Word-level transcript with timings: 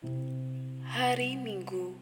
Hari 0.00 1.36
Minggu 1.36 1.92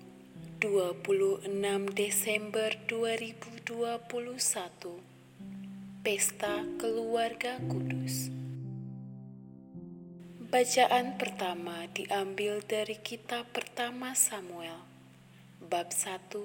26 0.62 1.50
Desember 1.98 2.70
2021 2.86 3.74
Pesta 6.06 6.62
Keluarga 6.78 7.58
Kudus. 7.66 8.30
Bacaan 10.46 11.18
pertama 11.18 11.90
diambil 11.90 12.62
dari 12.62 13.02
kitab 13.02 13.50
pertama 13.50 14.14
Samuel 14.14 14.78
bab 15.58 15.90
1 15.90 16.38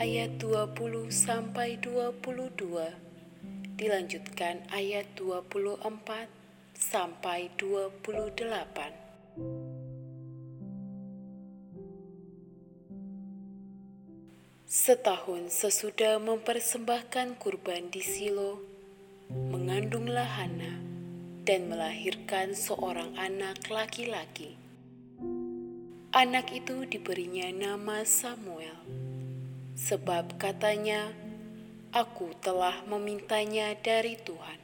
ayat 0.00 0.40
20 0.40 0.72
sampai 1.12 1.76
22 1.84 3.76
dilanjutkan 3.76 4.64
ayat 4.72 5.04
24 5.20 5.84
sampai 6.72 7.52
28 7.60 9.67
Setahun 14.68 15.48
sesudah 15.48 16.20
mempersembahkan 16.20 17.40
kurban 17.40 17.88
di 17.88 18.04
Silo, 18.04 18.60
mengandunglah 19.32 20.28
Hana 20.28 20.76
dan 21.48 21.72
melahirkan 21.72 22.52
seorang 22.52 23.16
anak 23.16 23.64
laki-laki. 23.72 24.60
Anak 26.12 26.52
itu 26.52 26.84
diberinya 26.84 27.48
nama 27.48 28.04
Samuel, 28.04 28.76
sebab 29.72 30.36
katanya, 30.36 31.16
"Aku 31.96 32.36
telah 32.44 32.84
memintanya 32.84 33.72
dari 33.72 34.20
Tuhan." 34.20 34.60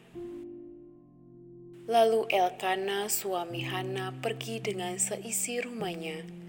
Lalu 1.89 2.29
Elkana, 2.29 3.09
suami 3.09 3.65
Hana, 3.65 4.13
pergi 4.21 4.61
dengan 4.61 5.01
seisi 5.01 5.65
rumahnya 5.65 6.44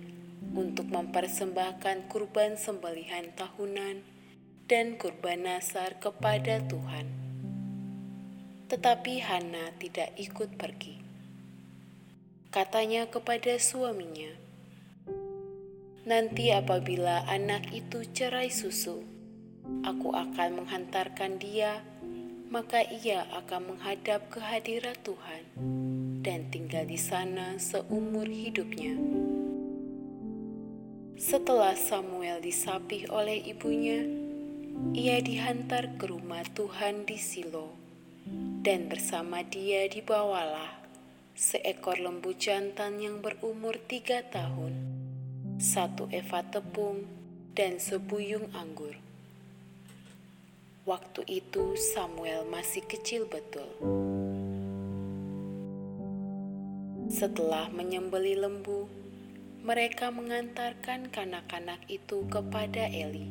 untuk 0.56 0.88
mempersembahkan 0.88 2.08
kurban 2.08 2.56
sembelihan 2.56 3.28
tahunan 3.36 4.08
dan 4.66 4.96
kurban 4.96 5.46
nasar 5.46 6.00
kepada 6.00 6.64
Tuhan. 6.66 7.06
Tetapi 8.72 9.22
Hana 9.22 9.76
tidak 9.78 10.16
ikut 10.18 10.58
pergi. 10.58 10.98
Katanya 12.50 13.06
kepada 13.12 13.60
suaminya, 13.60 14.32
"Nanti 16.08 16.50
apabila 16.56 17.28
anak 17.28 17.70
itu 17.76 18.08
cerai 18.10 18.48
susu, 18.48 19.04
aku 19.84 20.16
akan 20.16 20.64
menghantarkan 20.64 21.38
dia, 21.38 21.84
maka 22.48 22.80
ia 22.80 23.28
akan 23.44 23.76
menghadap 23.76 24.32
ke 24.32 24.40
hadirat 24.40 24.98
Tuhan 25.04 25.44
dan 26.24 26.48
tinggal 26.50 26.88
di 26.88 26.98
sana 26.98 27.60
seumur 27.60 28.26
hidupnya." 28.26 29.35
Setelah 31.16 31.80
Samuel 31.80 32.44
disapih 32.44 33.08
oleh 33.08 33.40
ibunya, 33.48 34.04
ia 34.92 35.24
dihantar 35.24 35.96
ke 35.96 36.12
rumah 36.12 36.44
Tuhan 36.52 37.08
di 37.08 37.16
Silo, 37.16 37.72
dan 38.60 38.92
bersama 38.92 39.40
dia 39.40 39.88
dibawalah 39.88 40.76
seekor 41.32 42.04
lembu 42.04 42.36
jantan 42.36 43.00
yang 43.00 43.24
berumur 43.24 43.80
tiga 43.88 44.28
tahun, 44.28 44.76
satu 45.56 46.12
eva 46.12 46.44
tepung, 46.52 47.08
dan 47.56 47.80
sebuyung 47.80 48.52
anggur. 48.52 49.00
Waktu 50.84 51.24
itu 51.32 51.80
Samuel 51.80 52.44
masih 52.52 52.84
kecil 52.84 53.24
betul. 53.24 53.72
Setelah 57.08 57.72
menyembeli 57.72 58.36
lembu, 58.36 59.05
mereka 59.66 60.14
mengantarkan 60.14 61.10
kanak-kanak 61.10 61.82
itu 61.90 62.22
kepada 62.30 62.86
Eli. 62.86 63.26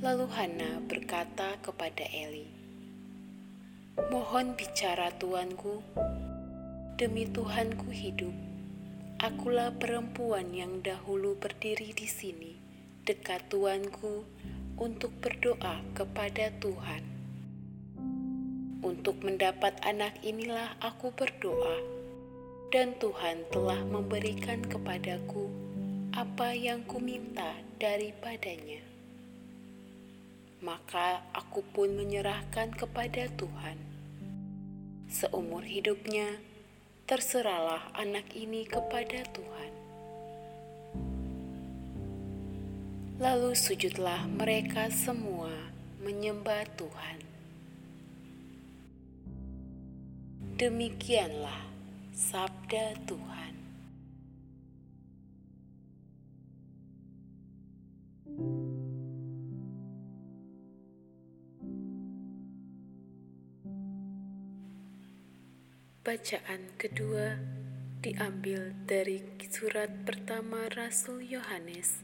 Lalu 0.00 0.24
Hana 0.32 0.80
berkata 0.88 1.60
kepada 1.60 2.00
Eli, 2.08 2.48
"Mohon 4.08 4.56
bicara 4.56 5.12
tuanku, 5.20 5.84
demi 6.96 7.28
Tuhanku 7.28 7.92
hidup. 7.92 8.32
Akulah 9.20 9.68
perempuan 9.76 10.48
yang 10.56 10.80
dahulu 10.80 11.36
berdiri 11.36 11.92
di 11.92 12.08
sini 12.08 12.56
dekat 13.04 13.52
tuanku 13.52 14.24
untuk 14.80 15.12
berdoa 15.20 15.84
kepada 15.92 16.48
Tuhan. 16.56 17.04
Untuk 18.80 19.20
mendapat 19.28 19.76
anak 19.84 20.16
inilah 20.24 20.72
aku 20.80 21.12
berdoa." 21.12 21.99
Dan 22.70 22.94
Tuhan 23.02 23.50
telah 23.50 23.82
memberikan 23.82 24.62
kepadaku 24.62 25.50
apa 26.14 26.54
yang 26.54 26.86
kuminta 26.86 27.58
daripadanya. 27.82 28.78
Maka 30.62 31.26
aku 31.34 31.66
pun 31.74 31.98
menyerahkan 31.98 32.70
kepada 32.70 33.26
Tuhan. 33.34 33.74
Seumur 35.10 35.66
hidupnya, 35.66 36.38
terserahlah 37.10 37.90
anak 37.98 38.30
ini 38.38 38.62
kepada 38.62 39.26
Tuhan. 39.34 39.72
Lalu 43.18 43.58
sujudlah 43.58 44.30
mereka 44.30 44.94
semua 44.94 45.50
menyembah 46.06 46.70
Tuhan. 46.78 47.18
Demikianlah 50.54 51.70
Sabda 52.10 52.98
Tuhan. 53.06 53.54
Bacaan 66.02 66.74
kedua 66.74 67.38
diambil 68.02 68.74
dari 68.88 69.22
surat 69.46 69.92
pertama 70.02 70.66
Rasul 70.74 71.22
Yohanes 71.22 72.02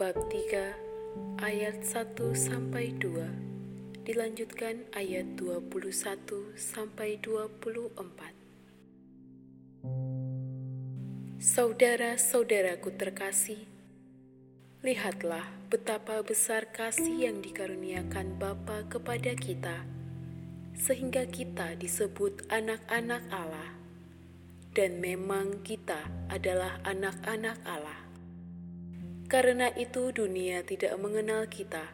bab 0.00 0.16
3 0.32 1.44
ayat 1.44 1.84
1 1.84 2.16
sampai 2.32 2.96
2 2.96 4.08
dilanjutkan 4.08 4.88
ayat 4.96 5.36
21 5.36 6.56
sampai 6.56 7.20
24 7.20 8.39
Saudara-saudaraku 11.40 13.00
terkasih, 13.00 13.64
lihatlah 14.84 15.48
betapa 15.72 16.20
besar 16.20 16.68
kasih 16.68 17.16
yang 17.16 17.40
dikaruniakan 17.40 18.36
Bapa 18.36 18.84
kepada 18.92 19.32
kita, 19.32 19.88
sehingga 20.76 21.24
kita 21.24 21.80
disebut 21.80 22.44
anak-anak 22.52 23.24
Allah. 23.32 23.72
Dan 24.76 25.00
memang 25.00 25.64
kita 25.64 26.12
adalah 26.28 26.76
anak-anak 26.84 27.56
Allah. 27.64 28.04
Karena 29.32 29.72
itu 29.80 30.12
dunia 30.12 30.60
tidak 30.60 30.92
mengenal 31.00 31.48
kita, 31.48 31.88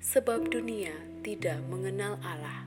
sebab 0.00 0.48
dunia 0.48 0.96
tidak 1.20 1.60
mengenal 1.68 2.16
Allah. 2.24 2.64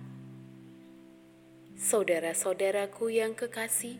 Saudara-saudaraku 1.81 3.09
yang 3.09 3.33
kekasih, 3.33 3.97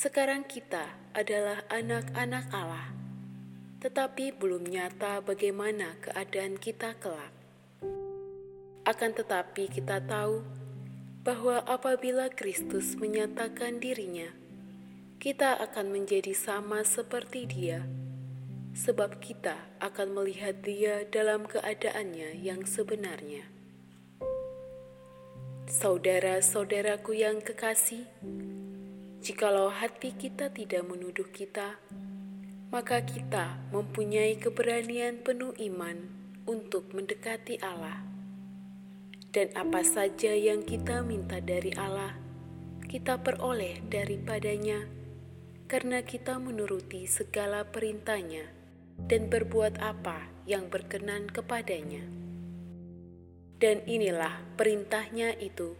sekarang 0.00 0.48
kita 0.48 0.96
adalah 1.12 1.60
anak-anak 1.68 2.48
Allah, 2.56 2.88
tetapi 3.84 4.32
belum 4.32 4.64
nyata 4.64 5.20
bagaimana 5.20 5.92
keadaan 6.00 6.56
kita 6.56 6.96
kelak. 6.96 7.28
Akan 8.88 9.12
tetapi, 9.12 9.68
kita 9.68 10.00
tahu 10.00 10.40
bahwa 11.20 11.60
apabila 11.68 12.32
Kristus 12.32 12.96
menyatakan 12.96 13.76
dirinya, 13.76 14.32
kita 15.20 15.60
akan 15.68 15.92
menjadi 15.92 16.32
sama 16.32 16.80
seperti 16.80 17.44
Dia, 17.44 17.84
sebab 18.72 19.20
kita 19.20 19.68
akan 19.84 20.16
melihat 20.16 20.64
Dia 20.64 21.04
dalam 21.12 21.44
keadaannya 21.44 22.40
yang 22.40 22.64
sebenarnya. 22.64 23.44
Saudara-saudaraku 25.68 27.20
yang 27.20 27.44
kekasih, 27.44 28.08
Jikalau 29.30 29.70
hati 29.70 30.10
kita 30.10 30.50
tidak 30.50 30.90
menuduh 30.90 31.30
kita, 31.30 31.78
maka 32.74 32.98
kita 33.06 33.62
mempunyai 33.70 34.34
keberanian 34.34 35.22
penuh 35.22 35.54
iman 35.70 36.10
untuk 36.50 36.90
mendekati 36.90 37.62
Allah. 37.62 38.02
Dan 39.30 39.54
apa 39.54 39.86
saja 39.86 40.34
yang 40.34 40.66
kita 40.66 41.06
minta 41.06 41.38
dari 41.38 41.70
Allah, 41.78 42.18
kita 42.90 43.22
peroleh 43.22 43.78
daripadanya, 43.86 44.90
karena 45.70 46.02
kita 46.02 46.42
menuruti 46.42 47.06
segala 47.06 47.62
perintahnya 47.62 48.50
dan 49.06 49.30
berbuat 49.30 49.78
apa 49.78 50.26
yang 50.42 50.66
berkenan 50.66 51.30
kepadanya. 51.30 52.02
Dan 53.62 53.78
inilah 53.86 54.42
perintahnya 54.58 55.38
itu, 55.38 55.78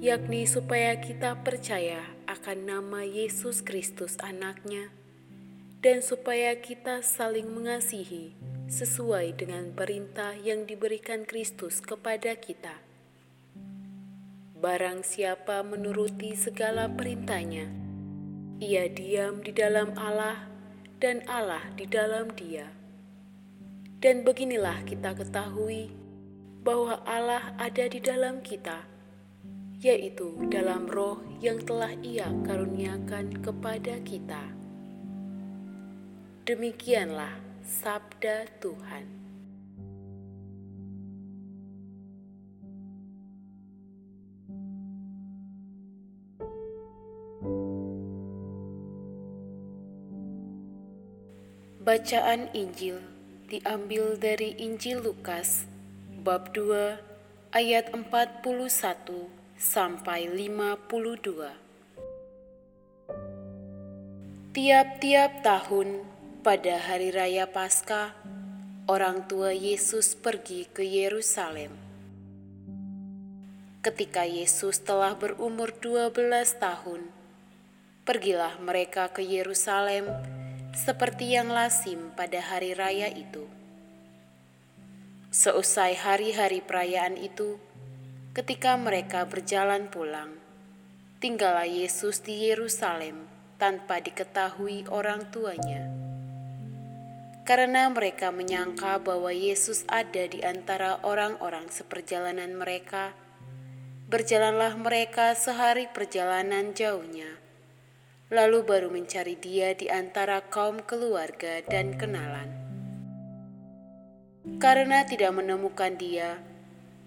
yakni 0.00 0.48
supaya 0.48 0.96
kita 1.04 1.36
percaya 1.44 2.16
akan 2.30 2.70
nama 2.70 3.02
Yesus 3.02 3.58
Kristus 3.66 4.14
anaknya, 4.22 4.94
dan 5.82 5.98
supaya 5.98 6.54
kita 6.62 7.02
saling 7.02 7.50
mengasihi 7.50 8.38
sesuai 8.70 9.34
dengan 9.34 9.74
perintah 9.74 10.38
yang 10.38 10.62
diberikan 10.62 11.26
Kristus 11.26 11.82
kepada 11.82 12.38
kita. 12.38 12.78
Barang 14.62 15.02
siapa 15.02 15.66
menuruti 15.66 16.38
segala 16.38 16.86
perintahnya, 16.86 17.66
ia 18.62 18.86
diam 18.86 19.42
di 19.42 19.50
dalam 19.50 19.96
Allah 19.98 20.46
dan 21.02 21.24
Allah 21.26 21.64
di 21.74 21.88
dalam 21.88 22.30
dia. 22.36 22.70
Dan 23.98 24.22
beginilah 24.22 24.84
kita 24.84 25.16
ketahui 25.16 25.90
bahwa 26.60 27.00
Allah 27.08 27.56
ada 27.56 27.88
di 27.88 27.98
dalam 28.04 28.44
kita, 28.44 28.84
yaitu 29.80 30.36
dalam 30.52 30.84
roh 30.84 31.24
yang 31.40 31.56
telah 31.64 31.96
ia 32.04 32.28
karuniakan 32.44 33.32
kepada 33.40 33.96
kita. 34.04 34.44
Demikianlah 36.44 37.32
Sabda 37.64 38.44
Tuhan. 38.60 39.08
Bacaan 51.80 52.52
Injil 52.52 53.00
diambil 53.48 54.14
dari 54.20 54.52
Injil 54.60 55.00
Lukas 55.00 55.64
bab 56.20 56.52
2 56.52 57.00
ayat 57.56 57.90
41 57.96 59.39
sampai 59.60 60.24
52. 60.24 61.52
Tiap-tiap 64.56 65.44
tahun 65.44 66.00
pada 66.40 66.80
hari 66.80 67.12
raya 67.12 67.44
Paskah, 67.44 68.16
orang 68.88 69.28
tua 69.28 69.52
Yesus 69.52 70.16
pergi 70.16 70.64
ke 70.64 70.80
Yerusalem. 70.80 71.76
Ketika 73.84 74.24
Yesus 74.24 74.80
telah 74.80 75.12
berumur 75.12 75.76
12 75.76 76.56
tahun, 76.56 77.12
pergilah 78.08 78.56
mereka 78.64 79.12
ke 79.12 79.20
Yerusalem 79.20 80.08
seperti 80.72 81.36
yang 81.36 81.52
lazim 81.52 82.16
pada 82.16 82.40
hari 82.40 82.72
raya 82.72 83.12
itu. 83.12 83.44
Seusai 85.28 86.00
hari-hari 86.00 86.64
perayaan 86.64 87.20
itu, 87.20 87.60
ketika 88.30 88.78
mereka 88.78 89.26
berjalan 89.26 89.90
pulang, 89.90 90.38
tinggallah 91.18 91.66
Yesus 91.66 92.22
di 92.22 92.50
Yerusalem 92.50 93.26
tanpa 93.58 93.98
diketahui 93.98 94.86
orang 94.88 95.28
tuanya 95.34 96.00
karena 97.50 97.90
mereka 97.90 98.30
menyangka 98.30 99.02
bahwa 99.02 99.34
Yesus 99.34 99.82
ada 99.90 100.22
di 100.30 100.38
antara 100.46 101.02
orang-orang 101.02 101.66
seperjalanan 101.66 102.54
mereka. 102.54 103.10
Berjalanlah 104.06 104.78
mereka 104.78 105.34
sehari 105.34 105.90
perjalanan 105.90 106.78
jauhnya, 106.78 107.42
lalu 108.30 108.62
baru 108.62 108.86
mencari 108.90 109.34
Dia 109.34 109.74
di 109.74 109.90
antara 109.90 110.46
kaum 110.46 110.78
keluarga 110.86 111.58
dan 111.66 111.98
kenalan. 111.98 112.54
Karena 114.62 115.02
tidak 115.02 115.34
menemukan 115.34 115.98
Dia, 115.98 116.38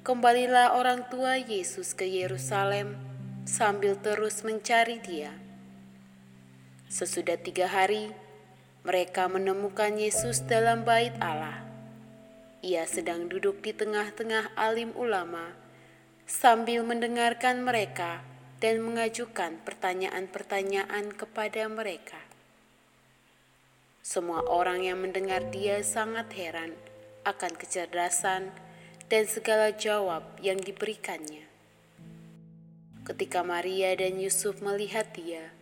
kembalilah 0.03 0.75
orang 0.75 1.07
tua 1.07 1.39
Yesus 1.39 1.95
ke 1.95 2.03
Yerusalem 2.03 2.99
sambil 3.47 3.95
terus 3.95 4.43
mencari 4.43 4.99
Dia. 4.99 5.31
Sesudah 6.91 7.39
tiga 7.39 7.71
hari, 7.71 8.11
mereka 8.83 9.31
menemukan 9.31 9.95
Yesus 9.95 10.43
dalam 10.43 10.83
bait 10.83 11.15
Allah. 11.23 11.63
Ia 12.59 12.83
sedang 12.83 13.31
duduk 13.31 13.63
di 13.63 13.71
tengah-tengah 13.71 14.51
alim 14.59 14.91
ulama 14.99 15.55
sambil 16.27 16.83
mendengarkan 16.83 17.63
mereka 17.63 18.27
dan 18.59 18.83
mengajukan 18.83 19.55
pertanyaan-pertanyaan 19.63 21.15
kepada 21.15 21.63
mereka. 21.71 22.19
Semua 24.03 24.43
orang 24.51 24.83
yang 24.83 24.99
mendengar 24.99 25.47
dia 25.47 25.79
sangat 25.79 26.27
heran 26.35 26.75
akan 27.23 27.55
kecerdasan 27.55 28.51
dan 29.13 29.29
segala 29.29 29.69
jawab 29.69 30.41
yang 30.41 30.57
diberikannya. 30.57 31.45
Ketika 33.05 33.45
Maria 33.45 33.93
dan 33.93 34.17
Yusuf 34.17 34.57
melihat 34.65 35.13
dia, 35.13 35.53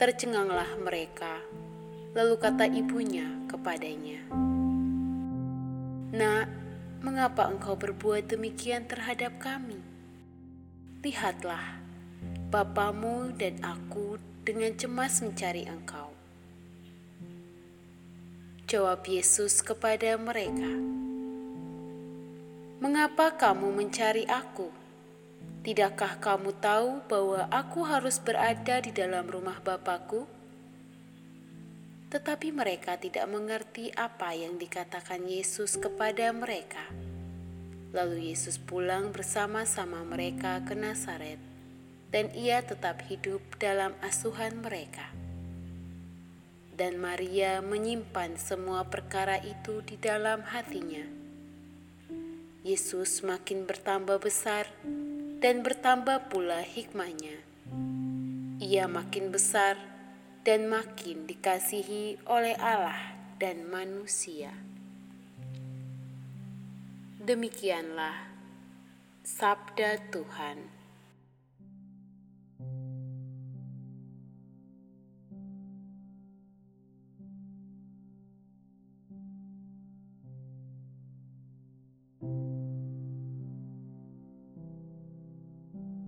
tercenganglah 0.00 0.72
mereka 0.80 1.44
Lalu 2.16 2.34
kata 2.40 2.64
ibunya 2.72 3.28
kepadanya, 3.52 4.24
"Nak, 6.16 6.46
mengapa 7.04 7.52
engkau 7.52 7.76
berbuat 7.76 8.32
demikian 8.32 8.88
terhadap 8.88 9.36
kami? 9.36 9.76
Lihatlah, 11.04 11.78
bapamu 12.48 13.36
dan 13.36 13.60
aku 13.60 14.16
dengan 14.40 14.72
cemas 14.74 15.20
mencari 15.20 15.68
engkau." 15.68 16.10
Jawab 18.66 19.04
Yesus 19.04 19.60
kepada 19.60 20.16
mereka, 20.16 20.74
"Mengapa 22.78 23.34
kamu 23.34 23.74
mencari 23.74 24.24
aku? 24.30 24.70
Tidakkah 25.66 26.22
kamu 26.22 26.54
tahu 26.62 27.02
bahwa 27.10 27.50
aku 27.50 27.82
harus 27.82 28.22
berada 28.22 28.78
di 28.82 28.94
dalam 28.94 29.26
rumah 29.26 29.58
Bapakku?" 29.60 30.38
tetapi 32.08 32.56
mereka 32.56 32.96
tidak 32.96 33.28
mengerti 33.28 33.92
apa 33.92 34.32
yang 34.32 34.56
dikatakan 34.56 35.28
Yesus 35.28 35.76
kepada 35.76 36.32
mereka. 36.32 36.80
Lalu 37.92 38.32
Yesus 38.32 38.56
pulang 38.56 39.12
bersama-sama 39.12 40.04
mereka 40.08 40.60
ke 40.64 40.72
Nazaret, 40.72 41.40
dan 42.08 42.32
ia 42.32 42.64
tetap 42.64 43.04
hidup 43.12 43.40
dalam 43.60 43.92
asuhan 44.00 44.60
mereka. 44.64 45.04
Dan 46.72 46.96
Maria 46.96 47.60
menyimpan 47.60 48.40
semua 48.40 48.88
perkara 48.88 49.36
itu 49.44 49.84
di 49.84 50.00
dalam 50.00 50.40
hatinya. 50.48 51.17
Yesus 52.66 53.22
makin 53.22 53.70
bertambah 53.70 54.18
besar 54.18 54.66
dan 55.38 55.62
bertambah 55.62 56.26
pula 56.26 56.58
hikmahnya. 56.66 57.38
Ia 58.58 58.90
makin 58.90 59.30
besar 59.30 59.78
dan 60.42 60.66
makin 60.66 61.30
dikasihi 61.30 62.18
oleh 62.26 62.58
Allah 62.58 63.14
dan 63.38 63.62
manusia. 63.70 64.50
Demikianlah 67.22 68.26
sabda 69.22 70.10
Tuhan. 70.10 70.77